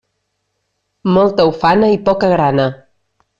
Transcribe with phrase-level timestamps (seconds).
[1.17, 2.67] Molta ufana i poca grana.